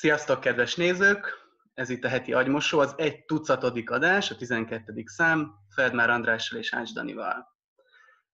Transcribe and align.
Sziasztok, 0.00 0.40
kedves 0.40 0.74
nézők! 0.74 1.38
Ez 1.74 1.88
itt 1.90 2.04
a 2.04 2.08
heti 2.08 2.32
agymosó, 2.32 2.78
az 2.78 2.94
egy 2.96 3.24
tucatodik 3.24 3.90
adás, 3.90 4.30
a 4.30 4.36
12. 4.36 5.02
szám, 5.06 5.54
Feldmár 5.74 6.10
Andrással 6.10 6.58
és 6.58 6.74
Ács 6.74 6.92
Danival. 6.92 7.56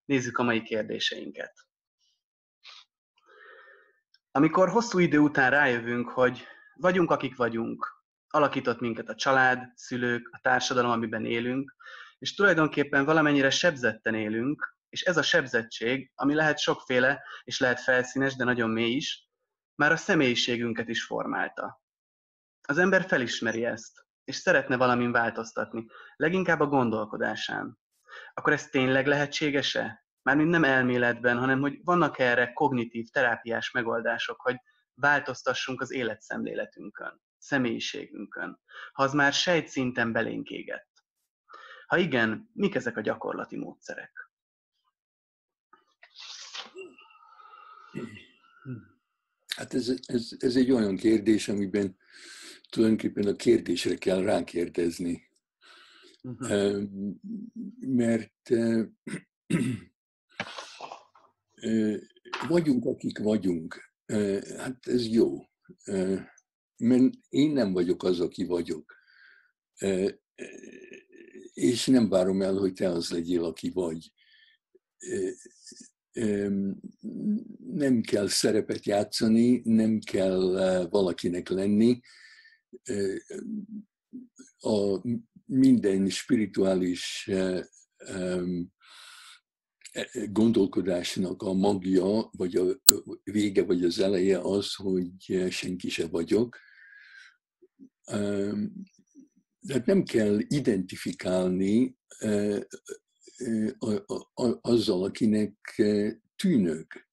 Nézzük 0.05 0.39
a 0.39 0.43
mai 0.43 0.63
kérdéseinket. 0.63 1.53
Amikor 4.31 4.69
hosszú 4.69 4.99
idő 4.99 5.19
után 5.19 5.51
rájövünk, 5.51 6.09
hogy 6.09 6.47
vagyunk, 6.75 7.11
akik 7.11 7.37
vagyunk, 7.37 8.05
alakított 8.29 8.81
minket 8.81 9.09
a 9.09 9.15
család, 9.15 9.73
szülők, 9.75 10.29
a 10.33 10.39
társadalom, 10.43 10.91
amiben 10.91 11.25
élünk, 11.25 11.75
és 12.19 12.35
tulajdonképpen 12.35 13.05
valamennyire 13.05 13.51
sebzetten 13.51 14.15
élünk, 14.15 14.77
és 14.89 15.03
ez 15.03 15.17
a 15.17 15.23
sebzettség, 15.23 16.13
ami 16.15 16.35
lehet 16.35 16.59
sokféle, 16.59 17.23
és 17.45 17.59
lehet 17.59 17.81
felszínes, 17.81 18.37
de 18.37 18.45
nagyon 18.45 18.71
mély 18.71 18.95
is, 18.95 19.26
már 19.77 19.93
a 19.93 19.97
személyiségünket 19.97 20.89
is 20.89 21.05
formálta. 21.05 21.83
Az 22.69 22.79
ember 22.79 23.05
felismeri 23.05 23.65
ezt, 23.65 24.07
és 24.25 24.37
szeretne 24.37 24.77
valamin 24.77 25.13
változtatni, 25.13 25.87
leginkább 26.17 26.61
a 26.61 26.67
gondolkodásán. 26.67 27.79
Akkor 28.35 28.53
ez 28.53 28.69
tényleg 28.69 29.07
lehetséges-e? 29.07 30.05
Mármint 30.23 30.51
nem 30.51 30.65
elméletben, 30.65 31.39
hanem 31.39 31.61
hogy 31.61 31.79
vannak 31.85 32.19
erre 32.19 32.53
kognitív, 32.53 33.09
terápiás 33.09 33.71
megoldások, 33.71 34.41
hogy 34.41 34.57
változtassunk 34.95 35.81
az 35.81 35.93
életszemléletünkön, 35.93 37.21
személyiségünkön, 37.39 38.61
ha 38.93 39.03
az 39.03 39.13
már 39.13 39.33
sejtszinten 39.33 40.13
belénk 40.13 40.49
égett. 40.49 40.91
Ha 41.87 41.97
igen, 41.97 42.51
mik 42.53 42.75
ezek 42.75 42.97
a 42.97 43.01
gyakorlati 43.01 43.57
módszerek? 43.57 44.31
Hát 49.57 49.75
ez, 49.75 49.93
ez, 50.07 50.29
ez 50.39 50.57
egy 50.57 50.71
olyan 50.71 50.97
kérdés, 50.97 51.49
amiben 51.49 51.97
tulajdonképpen 52.71 53.27
a 53.27 53.37
kérdésre 53.37 53.95
kell 53.95 54.23
rákérdezni. 54.23 55.29
Uh-huh. 56.23 56.83
Mert 57.81 58.51
vagyunk, 62.49 62.85
akik 62.85 63.19
vagyunk. 63.19 63.93
Hát 64.57 64.87
ez 64.87 65.07
jó. 65.07 65.39
Mert 66.77 67.15
én 67.29 67.51
nem 67.51 67.73
vagyok 67.73 68.03
az, 68.03 68.21
aki 68.21 68.45
vagyok. 68.45 68.95
És 71.53 71.87
nem 71.87 72.09
várom 72.09 72.43
el, 72.43 72.55
hogy 72.55 72.73
te 72.73 72.89
az 72.89 73.11
legyél, 73.11 73.45
aki 73.45 73.71
vagy 73.71 74.13
nem 77.67 78.01
kell 78.01 78.29
szerepet 78.29 78.87
játszani, 78.87 79.61
nem 79.65 79.99
kell 79.99 80.59
eh, 80.59 80.87
valakinek 80.91 81.49
lenni. 81.49 82.01
Eh, 82.83 83.17
a 84.59 85.01
minden 85.45 86.09
spirituális 86.09 87.29
eh, 87.33 87.65
gondolkodásnak 90.31 91.43
a 91.43 91.53
magja, 91.53 92.31
vagy 92.33 92.57
a 92.57 92.65
vége, 93.25 93.65
vagy 93.65 93.85
az 93.85 93.99
eleje 93.99 94.39
az, 94.39 94.75
hogy 94.75 95.47
senki 95.51 95.89
se 95.89 96.07
vagyok. 96.07 96.57
Tehát 99.67 99.87
nem 99.87 100.03
kell 100.03 100.39
identifikálni 100.49 101.97
azzal, 104.61 105.05
akinek 105.05 105.83
tűnök. 106.37 107.09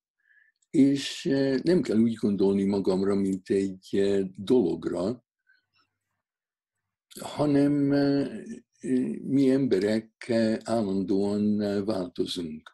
És 0.69 1.23
nem 1.63 1.81
kell 1.81 1.97
úgy 1.97 2.13
gondolni 2.13 2.63
magamra, 2.63 3.15
mint 3.15 3.49
egy 3.49 4.01
dologra, 4.35 5.25
hanem 7.19 7.73
mi 9.21 9.49
emberek 9.49 10.31
állandóan 10.63 11.57
változunk. 11.85 12.71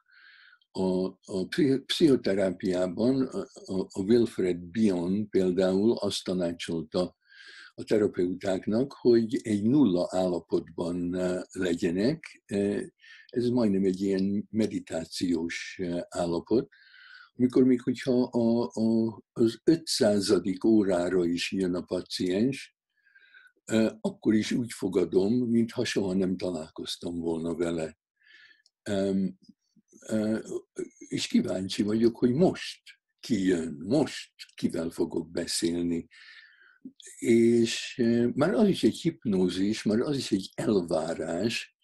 A, 0.72 1.06
a 1.06 1.48
pszichoterápiában 1.86 3.22
a, 3.92 4.02
Wilfred 4.02 4.58
Bion 4.58 5.30
például 5.30 5.92
azt 5.92 6.24
tanácsolta 6.24 7.18
a 7.74 7.84
terapeutáknak, 7.84 8.94
hogy 8.94 9.40
egy 9.42 9.64
nulla 9.64 10.08
állapotban 10.10 11.18
legyenek, 11.52 12.44
ez 13.30 13.50
majdnem 13.50 13.84
egy 13.84 14.02
ilyen 14.02 14.48
meditációs 14.50 15.80
eh, 15.82 16.02
állapot, 16.10 16.70
amikor 17.36 17.64
még 17.64 17.82
hogyha 17.82 18.24
a, 18.24 18.72
a, 18.74 19.22
az 19.32 19.60
500. 19.64 20.34
órára 20.66 21.26
is 21.26 21.52
jön 21.52 21.74
a 21.74 21.82
paciens, 21.82 22.76
eh, 23.66 23.92
akkor 24.02 24.34
is 24.34 24.52
úgy 24.52 24.72
fogadom, 24.72 25.34
mintha 25.34 25.86
soha 25.86 26.14
nem 26.14 26.38
találkoztam 26.38 27.20
volna 27.20 27.56
vele. 27.56 27.98
Eh, 28.82 29.16
és 30.98 31.28
kíváncsi 31.28 31.84
vagyok, 31.84 32.18
hogy 32.18 32.34
most 32.34 32.82
ki 33.20 33.44
jön, 33.44 33.82
most 33.86 34.32
kivel 34.56 34.90
fogok 34.90 35.32
beszélni. 35.32 36.08
És 37.20 38.02
már 38.34 38.54
az 38.54 38.68
is 38.68 38.84
egy 38.84 38.98
hipnózis, 38.98 39.84
már 39.84 40.00
az 40.00 40.18
is 40.18 40.32
egy 40.32 40.50
elvárás, 40.56 41.79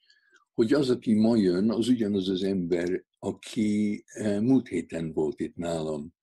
hogy 0.56 0.74
az, 0.74 0.90
aki 0.90 1.14
ma 1.14 1.36
jön, 1.36 1.72
az 1.72 1.88
ugyanaz 1.88 2.30
az 2.30 2.44
ember, 2.44 3.06
aki 3.20 4.04
eh, 4.06 4.42
múlt 4.42 4.68
héten 4.68 5.14
volt 5.14 5.40
itt 5.40 5.56
nálam. 5.56 6.14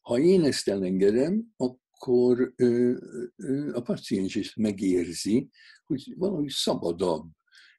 Ha 0.00 0.18
én 0.18 0.44
ezt 0.44 0.68
elengedem, 0.68 1.54
akkor 1.56 2.54
a 3.72 3.80
paciens 3.80 4.34
is 4.34 4.54
megérzi, 4.54 5.50
hogy 5.84 6.14
valahogy 6.16 6.48
szabadabb, 6.48 7.30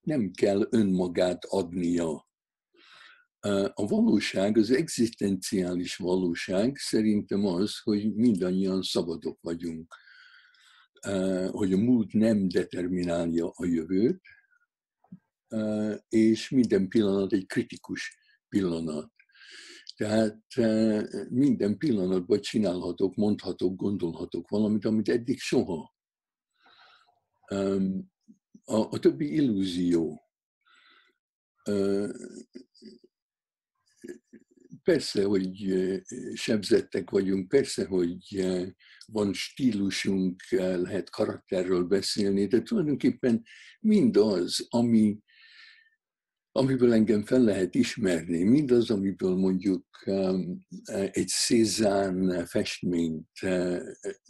nem 0.01 0.31
kell 0.31 0.67
önmagát 0.69 1.45
adnia. 1.45 2.27
A 3.73 3.87
valóság, 3.87 4.57
az 4.57 4.71
egzisztenciális 4.71 5.95
valóság 5.95 6.77
szerintem 6.77 7.45
az, 7.45 7.79
hogy 7.83 8.15
mindannyian 8.15 8.81
szabadok 8.81 9.39
vagyunk. 9.41 9.93
Hogy 11.47 11.73
a 11.73 11.77
múlt 11.77 12.13
nem 12.13 12.47
determinálja 12.47 13.49
a 13.49 13.65
jövőt, 13.65 14.21
és 16.09 16.49
minden 16.49 16.87
pillanat 16.87 17.33
egy 17.33 17.45
kritikus 17.45 18.17
pillanat. 18.49 19.11
Tehát 19.95 20.43
minden 21.29 21.77
pillanatban 21.77 22.41
csinálhatok, 22.41 23.15
mondhatok, 23.15 23.75
gondolhatok 23.75 24.49
valamit, 24.49 24.85
amit 24.85 25.09
eddig 25.09 25.39
soha. 25.39 25.95
A, 28.63 28.75
a 28.75 28.99
többi 28.99 29.33
illúzió. 29.33 30.21
Persze, 34.83 35.23
hogy 35.23 35.73
sebzettek 36.33 37.09
vagyunk, 37.09 37.47
persze, 37.47 37.85
hogy 37.85 38.47
van 39.05 39.33
stílusunk, 39.33 40.43
lehet 40.49 41.09
karakterről 41.09 41.83
beszélni, 41.83 42.47
de 42.47 42.61
tulajdonképpen 42.61 43.43
mindaz, 43.79 44.65
ami 44.69 45.19
amiből 46.57 46.93
engem 46.93 47.23
fel 47.23 47.41
lehet 47.41 47.75
ismerni, 47.75 48.43
mindaz, 48.43 48.89
amiből 48.89 49.35
mondjuk 49.35 49.85
um, 50.05 50.65
egy 51.11 51.27
Cézanne 51.27 52.45
festményt 52.45 53.29
uh, 53.41 53.79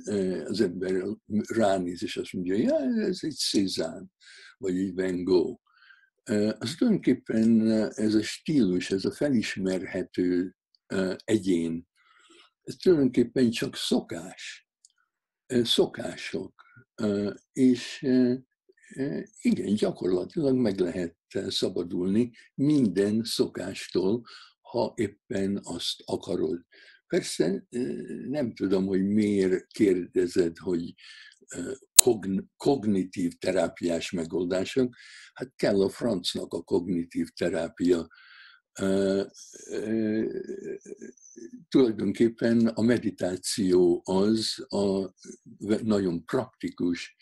uh, 0.06 0.44
az 0.46 0.62
ember 0.62 1.04
ránéz, 1.48 2.04
és 2.04 2.18
azt 2.18 2.34
mondja, 2.34 2.56
ja, 2.56 3.06
ez 3.06 3.20
egy 3.22 3.36
Cézanne, 3.36 4.06
vagy 4.58 4.78
egy 4.78 4.94
Van 4.94 5.24
Gogh. 5.24 5.62
Az 6.58 6.76
tulajdonképpen 6.76 7.72
ez 7.90 8.14
a 8.14 8.22
stílus, 8.22 8.92
ez 8.92 9.06
a 9.06 9.12
felismerhető 9.12 10.56
egyén, 11.24 11.88
ez 12.64 12.76
tulajdonképpen 12.76 13.50
csak 13.50 13.76
szokás, 13.76 14.68
szokások. 15.48 16.54
És 17.52 18.08
igen, 19.42 19.74
gyakorlatilag 19.74 20.56
meg 20.56 20.80
lehet 20.80 21.16
szabadulni 21.48 22.32
minden 22.56 23.24
szokástól, 23.24 24.24
ha 24.62 24.94
éppen 24.96 25.60
azt 25.64 26.02
akarod. 26.06 26.66
Persze 27.08 27.68
nem 28.30 28.54
tudom, 28.54 28.86
hogy 28.86 29.04
miért 29.04 29.68
kérdezed, 29.68 30.58
hogy 30.58 30.94
kognitív 32.58 33.34
terápiás 33.38 34.12
megoldások. 34.12 34.96
Hát 35.34 35.56
kell 35.56 35.82
a 35.82 35.90
francnak 35.90 36.54
a 36.54 36.62
kognitív 36.62 37.28
terápia. 37.28 38.08
Tulajdonképpen 41.70 42.68
a 42.68 42.82
meditáció 42.82 44.02
az 44.06 44.66
a 44.68 45.14
nagyon 45.84 46.26
praktikus 46.26 47.16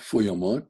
folyamat, 0.00 0.66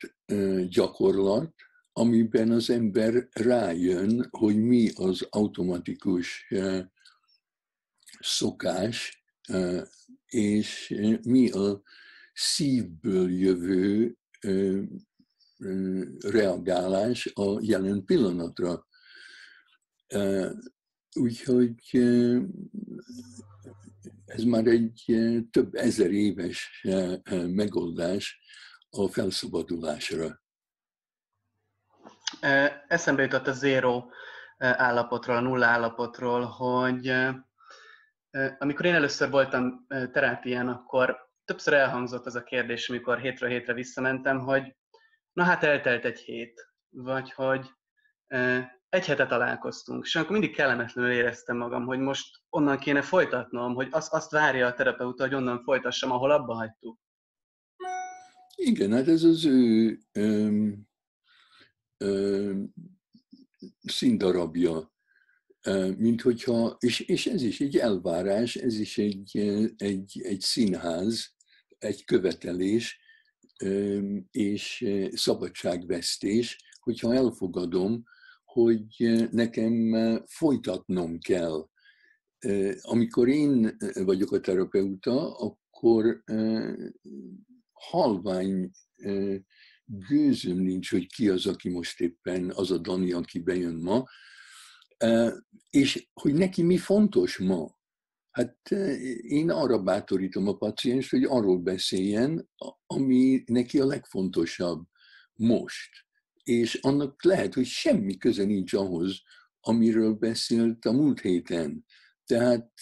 gyakorlat, 0.68 1.54
amiben 1.92 2.50
az 2.50 2.70
ember 2.70 3.28
rájön, 3.32 4.28
hogy 4.30 4.56
mi 4.56 4.90
az 4.94 5.26
automatikus 5.30 6.52
szokás, 8.20 9.24
és 10.26 10.94
mi 11.22 11.50
a 11.50 11.82
szívből 12.32 13.30
jövő 13.30 14.16
reagálás 16.20 17.26
a 17.34 17.58
jelen 17.60 18.04
pillanatra. 18.04 18.86
Úgyhogy 21.14 21.98
ez 24.26 24.42
már 24.42 24.66
egy 24.66 25.16
több 25.50 25.74
ezer 25.74 26.10
éves 26.10 26.86
megoldás 27.46 28.40
a 28.90 29.08
felszabadulásra. 29.08 30.42
Eszembe 32.88 33.22
jutott 33.22 33.46
a 33.46 33.52
zéro 33.52 34.04
állapotról, 34.58 35.36
a 35.36 35.40
nulla 35.40 35.66
állapotról, 35.66 36.44
hogy 36.44 37.12
amikor 38.58 38.84
én 38.84 38.94
először 38.94 39.30
voltam 39.30 39.86
terápián, 39.88 40.68
akkor 40.68 41.30
többször 41.44 41.74
elhangzott 41.74 42.26
az 42.26 42.34
a 42.34 42.42
kérdés, 42.42 42.88
amikor 42.88 43.18
hétről 43.18 43.50
hétre 43.50 43.72
visszamentem, 43.72 44.38
hogy 44.38 44.76
na 45.32 45.44
hát 45.44 45.64
eltelt 45.64 46.04
egy 46.04 46.18
hét, 46.18 46.72
vagy 46.88 47.32
hogy 47.32 47.70
egy 48.88 49.06
hete 49.06 49.26
találkoztunk, 49.26 50.04
és 50.04 50.16
akkor 50.16 50.30
mindig 50.30 50.54
kellemetlenül 50.54 51.10
éreztem 51.10 51.56
magam, 51.56 51.84
hogy 51.84 51.98
most 51.98 52.42
onnan 52.48 52.78
kéne 52.78 53.02
folytatnom, 53.02 53.74
hogy 53.74 53.88
azt, 53.90 54.12
azt 54.12 54.30
várja 54.30 54.66
a 54.66 54.74
terapeuta, 54.74 55.22
hogy 55.22 55.34
onnan 55.34 55.62
folytassam, 55.62 56.10
ahol 56.10 56.30
abba 56.30 56.54
hagytuk. 56.54 56.98
Igen, 58.54 58.92
hát 58.92 59.08
ez 59.08 59.22
az 59.22 59.44
ő 59.44 59.98
öm, 60.12 60.88
öm, 61.96 62.72
színdarabja, 63.82 64.94
mint 65.96 66.22
hogyha, 66.22 66.76
és, 66.78 67.00
és 67.00 67.26
ez 67.26 67.42
is 67.42 67.60
egy 67.60 67.76
elvárás, 67.76 68.54
ez 68.54 68.78
is 68.78 68.98
egy, 68.98 69.38
egy, 69.76 70.20
egy 70.22 70.40
színház, 70.40 71.34
egy 71.78 72.04
követelés 72.04 73.00
és 74.30 74.86
szabadságvesztés, 75.12 76.56
hogyha 76.80 77.14
elfogadom, 77.14 78.04
hogy 78.56 79.26
nekem 79.30 79.94
folytatnom 80.26 81.18
kell. 81.18 81.68
Amikor 82.80 83.28
én 83.28 83.76
vagyok 83.94 84.32
a 84.32 84.40
terapeuta, 84.40 85.36
akkor 85.36 86.22
halvány 87.72 88.70
gőzöm 89.84 90.58
nincs, 90.58 90.90
hogy 90.90 91.06
ki 91.06 91.28
az, 91.28 91.46
aki 91.46 91.68
most 91.68 92.00
éppen 92.00 92.50
az 92.50 92.70
a 92.70 92.78
Dani, 92.78 93.12
aki 93.12 93.38
bejön 93.38 93.74
ma, 93.74 94.04
és 95.70 96.08
hogy 96.12 96.34
neki 96.34 96.62
mi 96.62 96.76
fontos 96.76 97.38
ma. 97.38 97.78
Hát 98.30 98.70
én 99.20 99.50
arra 99.50 99.82
bátorítom 99.82 100.48
a 100.48 100.56
paciens, 100.56 101.10
hogy 101.10 101.24
arról 101.24 101.58
beszéljen, 101.58 102.48
ami 102.86 103.42
neki 103.46 103.80
a 103.80 103.86
legfontosabb 103.86 104.86
most. 105.32 106.05
És 106.46 106.74
annak 106.74 107.24
lehet, 107.24 107.54
hogy 107.54 107.64
semmi 107.64 108.16
köze 108.16 108.44
nincs 108.44 108.72
ahhoz, 108.72 109.22
amiről 109.60 110.14
beszélt 110.14 110.84
a 110.84 110.92
múlt 110.92 111.20
héten. 111.20 111.84
Tehát 112.24 112.72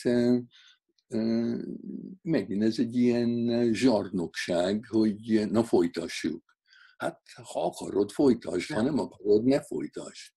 megint 2.23 2.63
ez 2.63 2.79
egy 2.79 2.97
ilyen 2.97 3.73
zsarnokság, 3.73 4.85
hogy 4.89 5.51
na 5.51 5.65
folytassuk. 5.65 6.57
Hát 6.97 7.21
ha 7.43 7.65
akarod, 7.67 8.11
folytasd, 8.11 8.71
ha 8.71 8.83
nem 8.83 8.99
akarod, 8.99 9.45
ne 9.45 9.63
folytasd. 9.63 10.33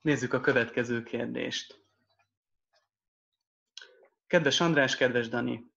Nézzük 0.00 0.32
a 0.32 0.40
következő 0.40 1.02
kérdést. 1.02 1.82
Kedves 4.26 4.60
András, 4.60 4.96
kedves 4.96 5.28
Dani! 5.28 5.72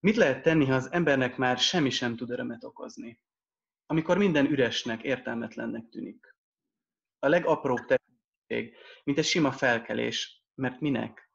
Mit 0.00 0.16
lehet 0.16 0.42
tenni, 0.42 0.66
ha 0.66 0.74
az 0.74 0.92
embernek 0.92 1.36
már 1.36 1.58
semmi 1.58 1.90
sem 1.90 2.16
tud 2.16 2.30
örömet 2.30 2.64
okozni? 2.64 3.20
Amikor 3.86 4.18
minden 4.18 4.46
üresnek, 4.46 5.02
értelmetlennek 5.02 5.88
tűnik. 5.88 6.36
A 7.18 7.28
legapróbb 7.28 7.78
tevékenység, 7.78 8.78
mint 9.04 9.18
egy 9.18 9.24
sima 9.24 9.52
felkelés, 9.52 10.42
mert 10.54 10.80
minek? 10.80 11.30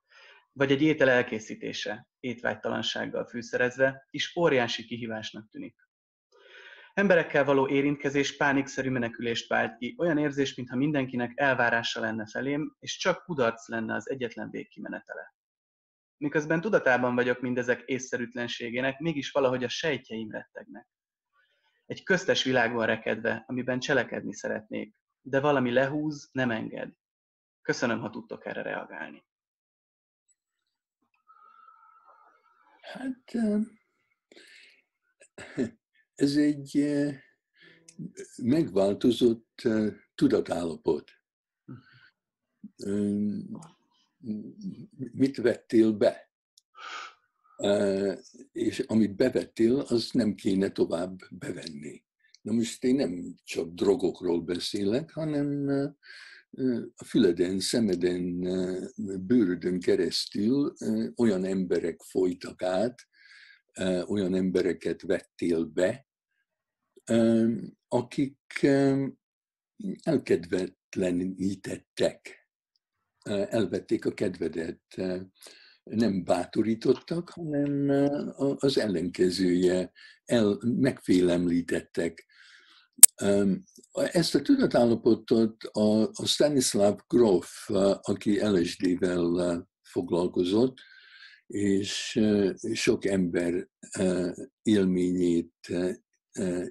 Vagy 0.52 0.72
egy 0.72 0.82
étel 0.82 1.10
elkészítése, 1.10 2.08
étvágytalansággal 2.20 3.26
fűszerezve, 3.26 4.08
is 4.10 4.36
óriási 4.36 4.86
kihívásnak 4.86 5.50
tűnik. 5.50 5.76
Emberekkel 6.94 7.44
való 7.44 7.68
érintkezés 7.68 8.38
pánikszerű 8.38 8.90
menekülést 8.90 9.48
vált 9.48 9.78
ki, 9.78 9.96
olyan 9.98 10.18
érzés, 10.18 10.56
mintha 10.56 10.76
mindenkinek 10.76 11.32
elvárása 11.36 12.00
lenne 12.00 12.26
felém, 12.28 12.76
és 12.80 12.98
csak 12.98 13.24
kudarc 13.24 13.68
lenne 13.68 13.94
az 13.94 14.10
egyetlen 14.10 14.50
végkimenetele. 14.50 15.36
Miközben 16.18 16.62
tudatában 16.62 17.16
vagyok 17.16 17.40
mindezek 17.40 17.84
észszerűtlenségének, 17.86 19.00
mégis 19.00 19.32
valahogy 19.32 19.64
a 19.64 19.70
sejtjeim 19.70 20.32
rettegnek. 20.32 20.88
Egy 21.88 22.04
köztes 22.04 22.44
világban 22.44 22.86
rekedve, 22.86 23.44
amiben 23.48 23.80
cselekedni 23.80 24.34
szeretnék, 24.34 24.96
de 25.22 25.40
valami 25.40 25.72
lehúz, 25.72 26.30
nem 26.32 26.52
enged. 26.52 26.94
Köszönöm, 27.62 28.00
ha 28.00 28.10
tudtok 28.10 28.46
erre 28.46 28.62
reagálni. 28.62 29.26
Hát 32.82 33.34
ez 36.16 36.36
egy 36.36 36.86
megváltozott 38.38 39.62
tudatállapot. 40.16 41.12
Mit 45.12 45.38
vettél 45.38 45.92
be? 45.98 46.27
És 48.52 48.80
amit 48.80 49.16
bevettél, 49.16 49.80
az 49.80 50.10
nem 50.12 50.36
kéne 50.36 50.72
tovább 50.72 51.20
bevenni. 51.32 52.04
Na 52.42 52.52
most 52.52 52.84
én 52.84 52.96
nem 52.96 53.36
csak 53.44 53.74
drogokról 53.74 54.42
beszélek, 54.42 55.12
hanem 55.12 55.68
a 56.96 57.04
füleden, 57.06 57.60
szemeden, 57.60 58.40
bőrödön 59.22 59.80
keresztül 59.80 60.74
olyan 61.16 61.46
emberek 61.46 62.02
folytak 62.02 62.62
át, 62.62 63.08
olyan 64.06 64.36
embereket 64.36 65.02
vettél 65.02 65.66
be, 65.66 66.08
akik 67.88 68.68
elkedvetlenítettek, 70.02 72.48
elvették 73.50 74.06
a 74.06 74.14
kedvedet, 74.14 74.96
nem 75.90 76.24
bátorítottak, 76.24 77.30
hanem 77.30 77.90
az 78.58 78.78
ellenkezője, 78.78 79.92
el, 80.26 80.60
megfélemlítettek. 80.62 82.26
Ezt 83.92 84.36
a 84.36 84.42
tudatállapotot 84.42 85.64
a, 85.64 86.26
Stanislav 86.26 86.98
Grof, 87.08 87.70
aki 88.02 88.46
LSD-vel 88.46 89.68
foglalkozott, 89.82 90.78
és 91.48 92.20
sok 92.74 93.06
ember 93.06 93.68
élményét 94.62 95.54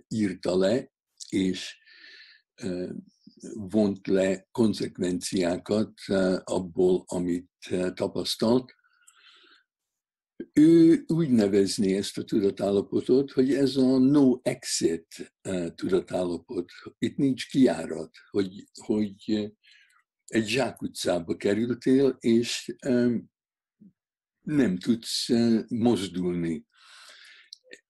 írta 0.08 0.56
le, 0.56 0.92
és 1.28 1.78
vont 3.54 4.06
le 4.06 4.48
konzekvenciákat 4.50 5.92
abból, 6.44 7.04
amit 7.06 7.50
tapasztalt. 7.94 8.74
Ő 10.52 11.04
úgy 11.06 11.30
nevezné 11.30 11.96
ezt 11.96 12.18
a 12.18 12.24
tudatállapotot, 12.24 13.32
hogy 13.32 13.54
ez 13.54 13.76
a 13.76 13.98
no 13.98 14.38
exit 14.42 15.34
tudatállapot. 15.74 16.70
Itt 16.98 17.16
nincs 17.16 17.48
kiárat, 17.48 18.10
hogy, 18.30 18.64
hogy 18.80 19.52
egy 20.24 20.46
zsákutcába 20.46 21.36
kerültél, 21.36 22.16
és 22.20 22.76
nem 24.40 24.78
tudsz 24.78 25.28
mozdulni. 25.68 26.66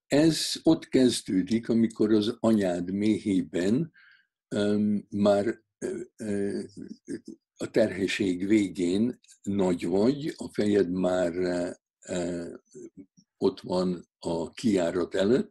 Ez 0.06 0.52
ott 0.62 0.88
kezdődik, 0.88 1.68
amikor 1.68 2.12
az 2.12 2.36
anyád 2.40 2.90
méhében 2.90 3.92
már 5.08 5.64
uh, 6.16 6.62
a 7.56 7.70
terhesség 7.70 8.46
végén 8.46 9.20
nagy 9.42 9.86
vagy, 9.86 10.34
a 10.36 10.48
fejed 10.52 10.90
már 10.90 11.32
ott 13.36 13.60
van 13.60 14.08
a 14.18 14.50
kiárat 14.50 15.14
előtt, 15.14 15.50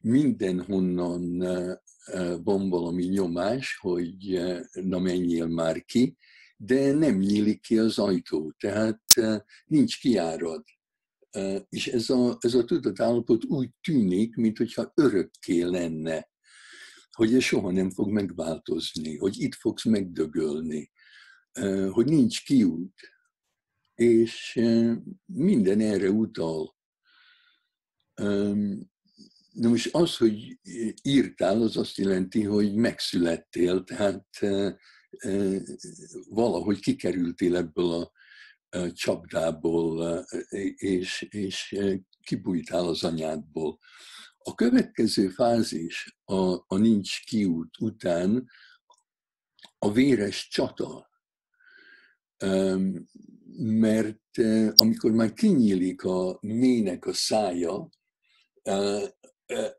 mindenhonnan 0.00 1.42
uh, 1.42 1.72
van 2.42 2.68
valami 2.68 3.04
nyomás, 3.04 3.78
hogy 3.80 4.40
na 4.72 4.98
menjél 4.98 5.46
már 5.46 5.84
ki, 5.84 6.16
de 6.56 6.92
nem 6.92 7.16
nyílik 7.16 7.60
ki 7.60 7.78
az 7.78 7.98
ajtó, 7.98 8.54
tehát 8.58 9.02
nincs 9.64 10.00
kiárad. 10.00 10.64
És 11.68 11.86
ez 11.86 12.10
a, 12.10 12.36
ez 12.40 12.54
a 12.54 12.64
tudatállapot 12.64 13.44
úgy 13.44 13.70
tűnik, 13.80 14.34
mintha 14.34 14.92
örökké 14.94 15.62
lenne, 15.62 16.30
hogy 17.10 17.34
ez 17.34 17.42
soha 17.42 17.70
nem 17.70 17.90
fog 17.90 18.10
megváltozni, 18.10 19.16
hogy 19.16 19.40
itt 19.40 19.54
fogsz 19.54 19.84
megdögölni. 19.84 20.90
hogy 21.90 22.06
nincs 22.06 22.44
kiút, 22.44 22.94
és 23.94 24.60
minden 25.24 25.80
erre 25.80 26.10
utal. 26.10 26.76
De 29.54 29.68
most 29.68 29.94
az, 29.94 30.16
hogy 30.16 30.58
írtál, 31.02 31.62
az 31.62 31.76
azt 31.76 31.96
jelenti, 31.96 32.42
hogy 32.42 32.74
megszülettél, 32.74 33.84
tehát 33.84 34.26
valahogy 36.28 36.80
kikerültél 36.80 37.56
ebből 37.56 37.92
a 37.92 38.12
csapdából, 38.92 40.24
és, 40.76 41.26
és 41.30 41.78
kibújtál 42.22 42.84
az 42.86 43.04
anyádból. 43.04 43.78
A 44.38 44.54
következő 44.54 45.28
fázis 45.28 46.16
a, 46.24 46.54
a 46.66 46.76
nincs 46.76 47.24
kiút 47.24 47.80
után 47.80 48.50
a 49.78 49.92
véres 49.92 50.48
csata, 50.48 51.10
mert 53.56 54.38
amikor 54.74 55.10
már 55.10 55.32
kinyílik 55.32 56.02
a 56.02 56.38
mének 56.40 57.06
a 57.06 57.12
szája, 57.12 57.88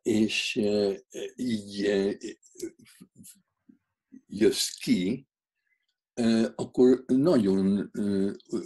és 0.01 0.61
így 1.35 1.91
jössz 4.27 4.69
ki, 4.69 5.27
akkor 6.55 7.03
nagyon 7.07 7.91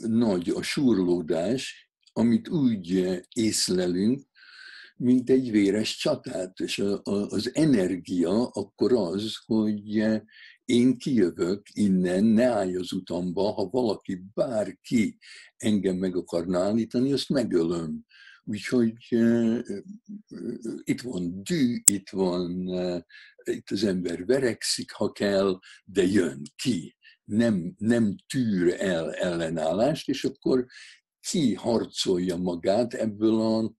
nagy 0.02 0.50
a 0.50 0.62
súrlódás, 0.62 1.92
amit 2.14 2.50
úgy 2.50 3.20
észlelünk, 3.34 4.26
mint 4.98 5.30
egy 5.30 5.52
véres 5.52 5.98
csatát. 5.98 6.60
És 6.60 6.84
az 7.04 7.52
energia 7.54 8.48
akkor 8.48 8.94
az, 8.94 9.36
hogy 9.46 10.04
én 10.66 10.98
kijövök 10.98 11.68
innen, 11.74 12.24
ne 12.24 12.46
állj 12.46 12.76
az 12.76 12.92
utamba, 12.92 13.52
ha 13.52 13.70
valaki, 13.70 14.24
bárki 14.34 15.18
engem 15.58 15.96
meg 15.96 16.16
akarna 16.16 16.60
állítani, 16.60 17.12
azt 17.12 17.30
megölöm. 17.30 18.06
Úgyhogy 18.44 18.98
uh, 19.10 19.60
itt 20.84 21.02
van 21.02 21.44
dű, 21.44 21.82
itt 21.84 22.10
van, 22.10 22.68
uh, 22.68 23.02
itt 23.44 23.70
az 23.70 23.84
ember 23.84 24.26
verekszik, 24.26 24.92
ha 24.92 25.12
kell, 25.12 25.60
de 25.86 26.04
jön 26.04 26.42
ki. 26.56 26.96
Nem, 27.24 27.76
nem 27.78 28.16
tűr 28.28 28.76
el 28.80 29.14
ellenállást, 29.14 30.10
és 30.10 30.24
akkor 30.24 30.66
ki 31.20 31.54
harcolja 31.54 32.38
magát 32.38 32.94
ebből 32.94 33.40
a 33.40 33.74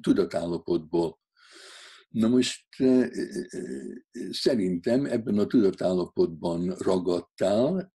tudatállapotból. 0.00 1.18
Na 2.08 2.28
most 2.28 2.66
szerintem 4.30 5.04
ebben 5.04 5.38
a 5.38 5.46
tudatállapotban 5.46 6.74
ragadtál, 6.78 7.92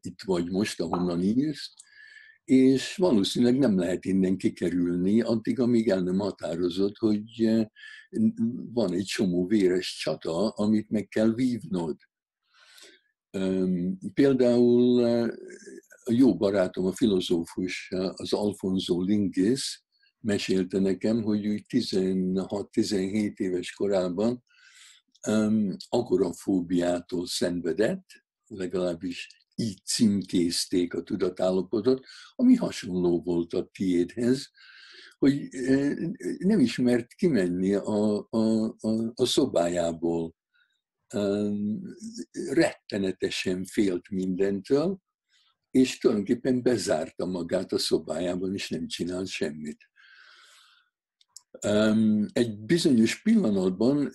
itt 0.00 0.22
vagy 0.24 0.50
most, 0.50 0.80
ahonnan 0.80 1.22
írsz, 1.22 1.72
és 2.44 2.96
valószínűleg 2.96 3.58
nem 3.58 3.78
lehet 3.78 4.04
innen 4.04 4.36
kikerülni, 4.36 5.20
addig, 5.20 5.60
amíg 5.60 5.88
el 5.88 6.00
nem 6.00 6.18
határozott, 6.18 6.96
hogy 6.96 7.50
van 8.72 8.92
egy 8.92 9.04
csomó 9.04 9.46
véres 9.46 9.98
csata, 10.02 10.48
amit 10.48 10.90
meg 10.90 11.08
kell 11.08 11.34
vívnod. 11.34 11.96
Például 14.14 15.04
a 16.04 16.12
jó 16.12 16.36
barátom, 16.36 16.86
a 16.86 16.92
filozófus, 16.92 17.88
az 18.14 18.32
Alfonso 18.32 19.02
Lingis, 19.02 19.84
mesélte 20.20 20.78
nekem, 20.78 21.22
hogy 21.22 21.46
úgy 21.46 21.64
16-17 21.68 23.36
éves 23.36 23.72
korában 23.72 24.44
um, 25.28 25.76
agorafóbiától 25.88 27.26
szenvedett, 27.26 28.06
legalábbis 28.46 29.28
így 29.54 29.84
címkézték 29.84 30.94
a 30.94 31.02
tudatállapotot, 31.02 32.04
ami 32.34 32.54
hasonló 32.54 33.22
volt 33.22 33.52
a 33.52 33.70
tiédhez, 33.72 34.50
hogy 35.18 35.48
nem 36.38 36.60
ismert 36.60 37.14
kimenni 37.14 37.74
a, 37.74 38.26
a, 38.30 38.64
a, 38.80 39.12
a 39.14 39.24
szobájából. 39.24 40.34
Rettenetesen 42.50 43.64
félt 43.64 44.10
mindentől, 44.10 45.00
és 45.70 45.98
tulajdonképpen 45.98 46.62
bezárta 46.62 47.26
magát 47.26 47.72
a 47.72 47.78
szobájában, 47.78 48.54
és 48.54 48.68
nem 48.68 48.86
csinált 48.86 49.26
semmit 49.26 49.89
egy 52.32 52.58
bizonyos 52.58 53.22
pillanatban 53.22 54.12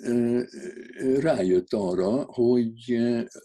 rájött 1.20 1.74
arra, 1.74 2.24
hogy 2.24 2.98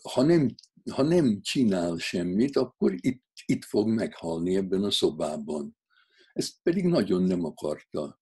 ha 0.03 0.23
nem, 0.23 0.55
ha 0.91 1.03
nem 1.03 1.41
csinál 1.41 1.97
semmit, 1.97 2.57
akkor 2.57 2.95
itt, 3.01 3.25
itt 3.45 3.65
fog 3.65 3.89
meghalni 3.89 4.57
ebben 4.57 4.85
a 4.85 4.91
szobában. 4.91 5.77
Ezt 6.33 6.55
pedig 6.63 6.85
nagyon 6.85 7.23
nem 7.23 7.45
akarta. 7.45 8.21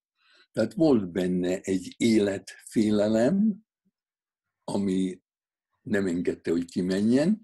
Tehát 0.52 0.74
volt 0.74 1.12
benne 1.12 1.60
egy 1.60 1.94
életfélelem, 1.96 3.56
ami 4.64 5.20
nem 5.82 6.06
engedte, 6.06 6.50
hogy 6.50 6.64
kimenjen, 6.64 7.40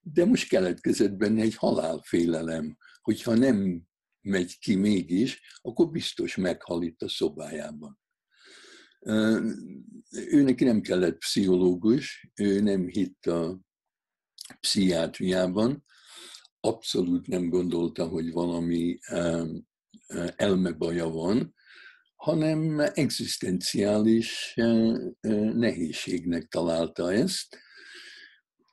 de 0.00 0.24
most 0.24 0.48
keletkezett 0.48 1.12
benne 1.12 1.42
egy 1.42 1.54
halálfélelem, 1.54 2.76
hogyha 3.02 3.34
nem 3.34 3.86
megy 4.26 4.58
ki 4.58 4.74
mégis, 4.74 5.40
akkor 5.62 5.90
biztos 5.90 6.36
meghal 6.36 6.82
itt 6.82 7.02
a 7.02 7.08
szobájában. 7.08 7.98
Ő 10.10 10.42
neki 10.42 10.64
nem 10.64 10.80
kellett 10.80 11.18
pszichológus, 11.18 12.30
ő 12.34 12.60
nem 12.60 12.88
hitt 12.88 13.26
a 13.26 13.60
pszichiátriában, 14.60 15.84
abszolút 16.60 17.26
nem 17.26 17.48
gondolta, 17.48 18.06
hogy 18.06 18.32
valami 18.32 18.98
elmebaja 20.36 21.08
van, 21.08 21.54
hanem 22.14 22.80
egzisztenciális 22.80 24.54
nehézségnek 25.54 26.48
találta 26.48 27.12
ezt, 27.12 27.58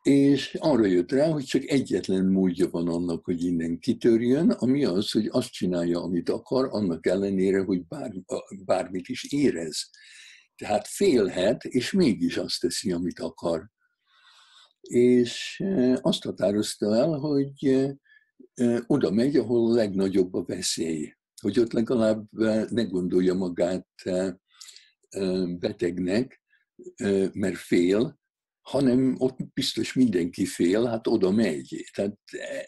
és 0.03 0.57
arra 0.60 0.86
jött 0.86 1.12
rá, 1.12 1.27
hogy 1.27 1.43
csak 1.43 1.63
egyetlen 1.63 2.25
módja 2.25 2.69
van 2.69 2.88
annak, 2.88 3.25
hogy 3.25 3.43
innen 3.43 3.79
kitörjön, 3.79 4.50
ami 4.50 4.86
az, 4.86 5.12
hogy 5.12 5.27
azt 5.31 5.51
csinálja, 5.51 6.01
amit 6.01 6.29
akar, 6.29 6.67
annak 6.72 7.05
ellenére, 7.05 7.62
hogy 7.63 7.88
bár, 7.88 8.12
bármit 8.65 9.07
is 9.07 9.31
érez. 9.31 9.89
Tehát 10.55 10.88
félhet, 10.88 11.63
és 11.63 11.91
mégis 11.91 12.38
azt 12.38 12.60
teszi, 12.60 12.91
amit 12.91 13.19
akar. 13.19 13.69
És 14.81 15.60
e, 15.63 16.00
azt 16.01 16.24
határozta 16.24 16.95
el, 16.95 17.10
hogy 17.10 17.65
e, 17.65 17.95
e, 18.53 18.83
oda 18.88 19.12
megy, 19.12 19.36
ahol 19.36 19.72
a 19.72 19.75
legnagyobb 19.75 20.33
a 20.33 20.43
veszély. 20.43 21.13
Hogy 21.41 21.60
ott 21.60 21.72
legalább 21.72 22.27
ne 22.69 22.83
gondolja 22.83 23.33
magát 23.33 23.88
betegnek, 25.60 26.41
mert 27.33 27.57
fél, 27.57 28.22
hanem 28.63 29.15
ott 29.17 29.38
biztos 29.53 29.93
mindenki 29.93 30.46
fél, 30.46 30.86
hát 30.86 31.08
oda 31.08 31.32
megy. 31.32 31.89
Tehát 31.93 32.17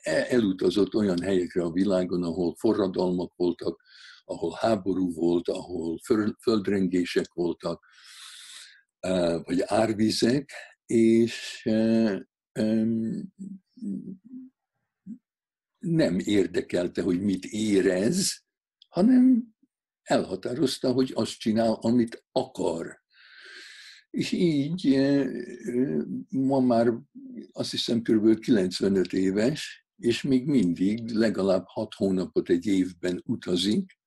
e, 0.02 0.26
elutazott 0.30 0.96
olyan 0.96 1.22
helyekre 1.22 1.64
a 1.64 1.72
világon, 1.72 2.24
ahol 2.24 2.56
forradalmak 2.56 3.36
voltak, 3.36 3.82
ahol 4.26 4.58
háború 4.60 5.14
volt, 5.14 5.50
ahol 5.50 6.00
földrengések 6.42 7.34
voltak, 7.34 7.86
e, 9.00 9.38
vagy 9.38 9.62
árvizek, 9.66 10.52
és 10.86 11.66
e, 11.66 12.28
nem 15.80 16.20
érdekelte, 16.20 17.02
hogy 17.02 17.22
mit 17.22 17.46
érez, 17.46 18.44
hanem 18.90 19.54
elhatározta, 20.04 20.92
hogy 20.92 21.12
azt 21.16 21.38
csinál, 21.38 21.74
amit 21.74 22.26
akar. 22.32 23.04
És 24.16 24.32
így 24.32 25.00
ma 26.30 26.60
már 26.60 26.94
azt 27.52 27.72
hiszem 27.72 28.02
kb. 28.02 28.40
95 28.40 29.14
éves, 29.14 29.88
és 29.98 30.22
még 30.22 30.46
mindig 30.46 31.10
legalább 31.10 31.64
6 31.66 31.94
hónapot 31.94 32.50
egy 32.50 32.66
évben 32.66 33.22
utazik, 33.26 34.00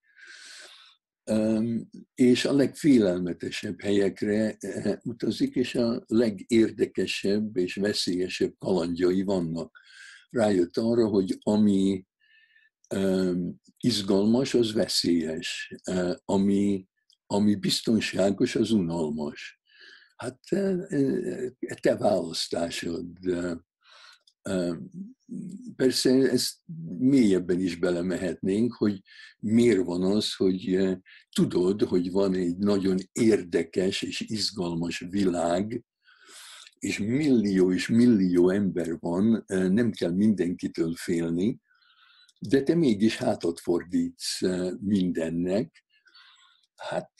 és 2.14 2.44
a 2.44 2.52
legfélelmetesebb 2.52 3.80
helyekre 3.80 4.56
utazik, 5.02 5.54
és 5.54 5.74
a 5.74 6.04
legérdekesebb 6.06 7.56
és 7.56 7.74
veszélyesebb 7.74 8.54
kalandjai 8.58 9.22
vannak. 9.22 9.78
Rájött 10.30 10.76
arra, 10.76 11.06
hogy 11.06 11.38
ami 11.40 12.06
izgalmas, 13.76 14.54
az 14.54 14.72
veszélyes, 14.72 15.74
ami, 16.24 16.86
ami 17.26 17.54
biztonságos, 17.54 18.54
az 18.54 18.70
unalmas. 18.70 19.57
Hát 20.18 20.38
te 21.80 21.96
választásod. 21.96 23.06
Persze 25.76 26.10
ezt 26.10 26.56
mélyebben 26.98 27.60
is 27.60 27.76
belemehetnénk, 27.76 28.72
hogy 28.72 29.02
miért 29.38 29.84
van 29.84 30.02
az, 30.02 30.34
hogy 30.34 30.88
tudod, 31.30 31.82
hogy 31.82 32.10
van 32.10 32.34
egy 32.34 32.56
nagyon 32.56 32.98
érdekes 33.12 34.02
és 34.02 34.20
izgalmas 34.20 34.98
világ, 35.10 35.84
és 36.78 36.98
millió 36.98 37.72
és 37.72 37.88
millió 37.88 38.50
ember 38.50 38.98
van, 39.00 39.44
nem 39.46 39.90
kell 39.90 40.12
mindenkitől 40.12 40.94
félni, 40.94 41.60
de 42.38 42.62
te 42.62 42.74
mégis 42.74 43.16
hátat 43.16 43.60
fordítsz 43.60 44.40
mindennek. 44.80 45.84
Hát 46.78 47.12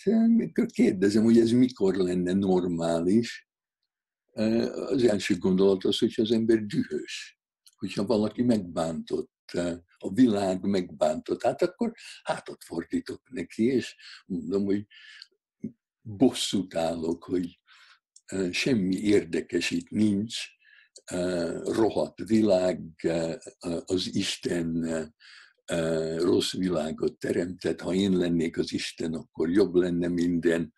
kérdezem, 0.66 1.24
hogy 1.24 1.38
ez 1.38 1.50
mikor 1.50 1.94
lenne 1.94 2.32
normális, 2.32 3.48
az 4.72 5.04
első 5.04 5.36
gondolat 5.38 5.84
az, 5.84 5.98
hogy 5.98 6.14
az 6.16 6.30
ember 6.30 6.64
dühös, 6.66 7.38
hogyha 7.76 8.06
valaki 8.06 8.42
megbántott, 8.42 9.36
a 9.98 10.12
világ 10.12 10.62
megbántott, 10.62 11.42
hát 11.42 11.62
akkor 11.62 11.92
hátat 12.22 12.64
fordítok 12.64 13.30
neki, 13.30 13.64
és 13.64 13.96
mondom, 14.26 14.64
hogy 14.64 14.86
bosszút 16.00 16.74
állok, 16.74 17.24
hogy 17.24 17.60
semmi 18.50 18.96
érdekes 18.96 19.70
itt 19.70 19.90
nincs, 19.90 20.36
rohadt 21.62 22.18
világ, 22.18 22.80
az 23.84 24.14
Isten 24.14 24.84
rossz 26.16 26.52
világot 26.52 27.18
teremtett, 27.18 27.80
ha 27.80 27.94
én 27.94 28.16
lennék 28.16 28.58
az 28.58 28.72
Isten, 28.72 29.14
akkor 29.14 29.50
jobb 29.50 29.74
lenne 29.74 30.08
minden. 30.08 30.72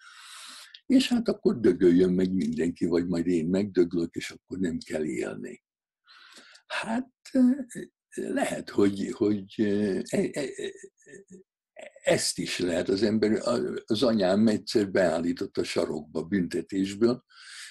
És 0.87 1.09
hát 1.09 1.29
akkor 1.29 1.61
dögöljön 1.61 2.13
meg 2.13 2.33
mindenki, 2.33 2.87
vagy 2.87 3.07
majd 3.07 3.27
én 3.27 3.47
megdöglök, 3.47 4.15
és 4.15 4.31
akkor 4.31 4.59
nem 4.59 4.79
kell 4.79 5.05
élni. 5.05 5.63
Hát 6.67 7.11
lehet, 8.15 8.71
hogy, 8.71 9.11
hogy 9.11 9.55
e, 9.57 10.03
e, 10.09 10.31
e, 10.33 10.51
ezt 12.03 12.39
is 12.39 12.59
lehet 12.59 12.89
az 12.89 13.03
ember, 13.03 13.41
az 13.87 14.03
anyám 14.03 14.47
egyszer 14.47 14.91
beállított 14.91 15.57
a 15.57 15.65
sarokba 15.65 16.23
büntetésből, 16.23 17.25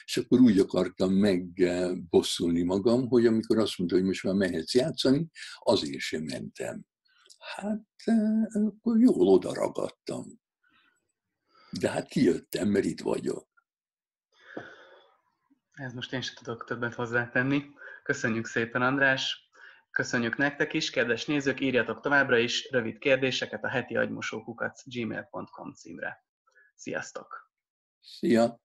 és 0.06 0.18
akkor 0.18 0.40
úgy 0.40 0.60
akartam 0.60 1.14
megbosszulni 1.14 2.64
magam, 2.64 3.08
hogy 3.08 3.26
amikor 3.26 3.58
azt 3.58 3.78
mondta, 3.78 3.96
hogy 3.96 4.06
most 4.06 4.24
már 4.24 4.34
mehetsz 4.34 4.74
játszani, 4.74 5.28
azért 5.60 6.00
sem 6.00 6.24
mentem. 6.24 6.86
Hát 7.56 7.86
akkor 8.54 9.00
jól 9.00 9.28
oda 9.28 9.54
ragadtam. 9.54 10.26
De 11.80 11.90
hát 11.90 12.08
kijöttem, 12.08 12.68
mert 12.68 12.86
itt 12.86 13.02
vagyok. 13.02 13.48
Ez 15.72 15.94
most 15.94 16.14
én 16.14 16.22
sem 16.22 16.36
tudok 16.36 16.66
többet 16.66 16.94
hozzátenni. 16.94 17.66
Köszönjük 18.04 18.46
szépen, 18.46 18.82
András! 18.82 19.50
Köszönjük 19.92 20.38
nektek 20.38 20.74
is, 20.74 20.90
kedves 20.90 21.26
nézők, 21.26 21.60
írjatok 21.60 22.02
továbbra 22.02 22.38
is 22.38 22.70
rövid 22.72 22.98
kérdéseket 22.98 23.64
a 23.64 23.68
heti 23.68 23.96
agymosókukat 23.96 24.82
gmail.com 24.86 25.74
címre. 25.74 26.26
Sziasztok! 26.76 27.52
Szia! 28.02 28.60